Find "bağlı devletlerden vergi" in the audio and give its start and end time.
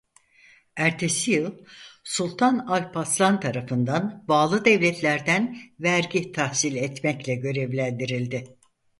4.27-6.31